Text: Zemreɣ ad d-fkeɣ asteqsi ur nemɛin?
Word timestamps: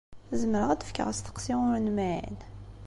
Zemreɣ 0.41 0.69
ad 0.71 0.79
d-fkeɣ 0.79 1.07
asteqsi 1.11 1.53
ur 1.67 1.77
nemɛin? 1.85 2.37